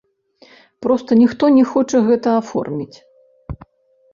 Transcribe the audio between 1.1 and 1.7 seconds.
ніхто не